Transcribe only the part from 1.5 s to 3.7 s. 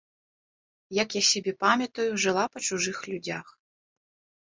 памятаю, жыла па чужых людзях.